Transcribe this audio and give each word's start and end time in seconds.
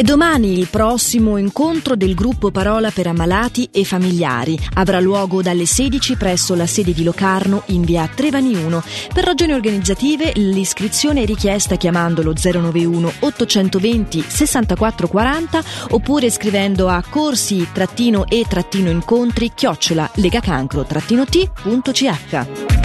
È 0.00 0.02
domani 0.02 0.58
il 0.58 0.68
prossimo 0.70 1.36
incontro 1.36 1.94
del 1.94 2.14
gruppo 2.14 2.50
Parola 2.50 2.90
per 2.90 3.06
ammalati 3.06 3.68
e 3.70 3.84
familiari. 3.84 4.58
Avrà 4.76 4.98
luogo 4.98 5.42
dalle 5.42 5.66
16 5.66 6.16
presso 6.16 6.54
la 6.54 6.66
sede 6.66 6.94
di 6.94 7.02
Locarno 7.02 7.64
in 7.66 7.82
via 7.82 8.08
Trevani 8.08 8.54
1. 8.54 8.82
Per 9.12 9.22
ragioni 9.22 9.52
organizzative 9.52 10.32
l'iscrizione 10.36 11.24
è 11.24 11.26
richiesta 11.26 11.76
chiamandolo 11.76 12.32
091 12.32 13.12
820 13.18 14.24
6440 14.26 15.62
oppure 15.90 16.30
scrivendo 16.30 16.88
a 16.88 17.04
corsi-e-incontri 17.06 19.52
chiocciola 19.54 20.10
legacancro-t.ch. 20.14 22.79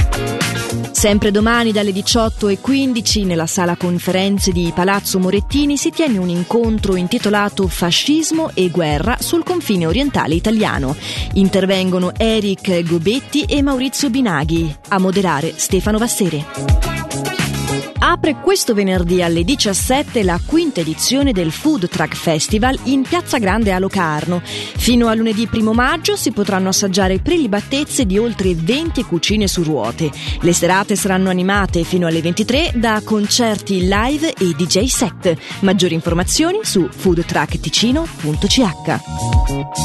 Sempre 1.06 1.30
domani 1.30 1.72
dalle 1.72 1.92
18.15 1.92 3.28
nella 3.28 3.46
sala 3.46 3.76
conferenze 3.76 4.52
di 4.52 4.72
Palazzo 4.74 5.20
Morettini 5.20 5.78
si 5.78 5.92
tiene 5.92 6.18
un 6.18 6.30
incontro 6.30 6.96
intitolato 6.96 7.68
Fascismo 7.68 8.50
e 8.56 8.72
guerra 8.72 9.18
sul 9.20 9.44
confine 9.44 9.86
orientale 9.86 10.34
italiano. 10.34 10.96
Intervengono 11.34 12.12
Eric 12.18 12.82
Gobetti 12.82 13.44
e 13.44 13.62
Maurizio 13.62 14.10
Binaghi. 14.10 14.76
A 14.88 14.98
moderare 14.98 15.54
Stefano 15.58 16.00
Vassere. 16.00 17.35
Apre 18.16 18.40
questo 18.40 18.74
venerdì 18.74 19.22
alle 19.22 19.44
17 19.44 20.24
la 20.24 20.40
quinta 20.44 20.80
edizione 20.80 21.34
del 21.34 21.52
Food 21.52 21.90
Truck 21.90 22.16
Festival 22.16 22.80
in 22.84 23.02
Piazza 23.02 23.40
Grande 23.40 23.74
a 23.74 23.80
Locarno. 23.80 24.42
Fino 24.42 25.08
a 25.08 25.14
lunedì 25.14 25.50
1 25.52 25.74
maggio 25.74 26.16
si 26.16 26.32
potranno 26.32 26.70
assaggiare 26.70 27.20
prelibatezze 27.20 28.06
di 28.06 28.18
oltre 28.18 28.56
20 28.56 29.04
cucine 29.04 29.50
su 29.50 29.64
ruote. 29.64 30.10
Le 30.40 30.54
serate 30.54 30.96
saranno 30.96 31.30
animate 31.30 31.84
fino 31.84 32.08
alle 32.08 32.22
23 32.22 32.72
da 32.76 33.02
concerti 33.04 33.82
live 33.82 34.32
e 34.32 34.54
DJ 34.56 34.86
set. 34.86 35.38
Maggiori 35.60 35.94
informazioni 35.94 36.60
su 36.62 36.88
foodtruckticino.ch. 36.90 39.84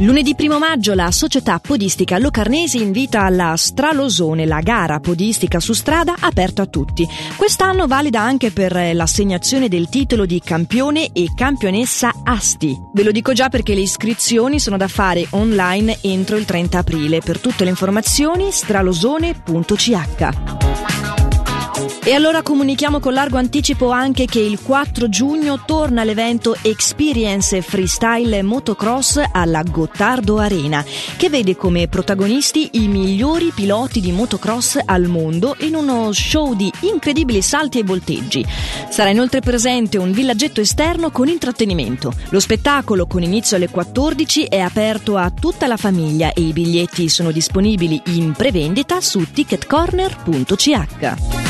Lunedì 0.00 0.34
1 0.38 0.58
maggio 0.58 0.94
la 0.94 1.10
società 1.10 1.58
podistica 1.58 2.16
Locarnesi 2.16 2.80
invita 2.80 3.20
alla 3.20 3.54
Stralosone, 3.54 4.46
la 4.46 4.60
gara 4.60 4.98
podistica 4.98 5.60
su 5.60 5.74
strada 5.74 6.14
aperta 6.18 6.62
a 6.62 6.66
tutti. 6.66 7.06
Quest'anno 7.40 7.86
valida 7.86 8.20
anche 8.20 8.50
per 8.50 8.74
l'assegnazione 8.92 9.68
del 9.68 9.88
titolo 9.88 10.26
di 10.26 10.40
campione 10.40 11.10
e 11.10 11.32
campionessa 11.34 12.12
Asti. 12.22 12.78
Ve 12.92 13.02
lo 13.02 13.12
dico 13.12 13.32
già 13.32 13.48
perché 13.48 13.74
le 13.74 13.80
iscrizioni 13.80 14.60
sono 14.60 14.76
da 14.76 14.88
fare 14.88 15.26
online 15.30 16.00
entro 16.02 16.36
il 16.36 16.44
30 16.44 16.76
aprile. 16.76 17.20
Per 17.20 17.40
tutte 17.40 17.64
le 17.64 17.70
informazioni 17.70 18.52
stralosone.ch. 18.52 21.29
E 22.02 22.14
allora 22.14 22.42
comunichiamo 22.42 22.98
con 22.98 23.12
largo 23.12 23.36
anticipo 23.36 23.90
anche 23.90 24.24
che 24.24 24.40
il 24.40 24.60
4 24.60 25.08
giugno 25.08 25.62
torna 25.64 26.02
l'evento 26.02 26.56
Experience 26.60 27.60
Freestyle 27.62 28.42
Motocross 28.42 29.22
alla 29.32 29.62
Gottardo 29.62 30.38
Arena, 30.38 30.84
che 31.16 31.28
vede 31.28 31.56
come 31.56 31.88
protagonisti 31.88 32.70
i 32.72 32.88
migliori 32.88 33.52
piloti 33.54 34.00
di 34.00 34.12
motocross 34.12 34.78
al 34.84 35.06
mondo 35.06 35.56
in 35.60 35.74
uno 35.74 36.12
show 36.12 36.54
di 36.54 36.72
incredibili 36.80 37.42
salti 37.42 37.78
e 37.78 37.84
volteggi. 37.84 38.44
Sarà 38.88 39.10
inoltre 39.10 39.40
presente 39.40 39.98
un 39.98 40.12
villaggetto 40.12 40.60
esterno 40.60 41.10
con 41.10 41.28
intrattenimento. 41.28 42.12
Lo 42.30 42.40
spettacolo, 42.40 43.06
con 43.06 43.22
inizio 43.22 43.56
alle 43.56 43.68
14, 43.68 44.44
è 44.44 44.58
aperto 44.58 45.16
a 45.16 45.30
tutta 45.30 45.66
la 45.66 45.76
famiglia 45.76 46.32
e 46.32 46.40
i 46.40 46.52
biglietti 46.52 47.08
sono 47.08 47.30
disponibili 47.30 48.00
in 48.06 48.32
prevendita 48.32 49.00
su 49.00 49.30
ticketcorner.ch. 49.30 51.49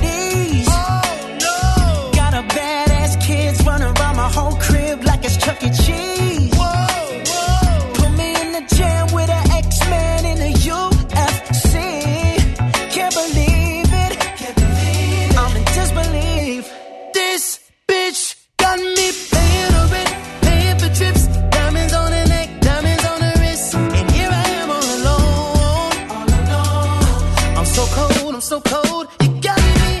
You're 29.57 30.00